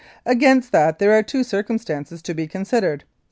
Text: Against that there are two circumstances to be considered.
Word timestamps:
Against 0.25 0.71
that 0.71 0.97
there 0.97 1.11
are 1.13 1.21
two 1.21 1.43
circumstances 1.43 2.23
to 2.23 2.33
be 2.33 2.47
considered. 2.47 3.03